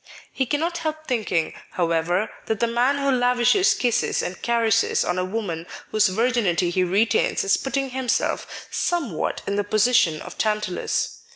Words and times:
He 0.33 0.47
cannot 0.47 0.79
help 0.79 1.05
thinking, 1.05 1.53
however, 1.73 2.31
that 2.47 2.59
the 2.59 2.65
man 2.65 2.97
who 2.97 3.11
lavishes 3.11 3.75
kisses 3.75 4.23
and 4.23 4.41
caresses 4.41 5.05
on 5.05 5.19
a 5.19 5.23
woman 5.23 5.67
whose 5.91 6.07
virginity 6.07 6.71
he 6.71 6.83
retains 6.83 7.43
is 7.43 7.55
putting 7.55 7.91
himself 7.91 8.65
somewhat 8.71 9.43
in 9.45 9.57
the 9.57 9.63
position 9.63 10.19
of 10.23 10.39
Tantalus. 10.39 11.19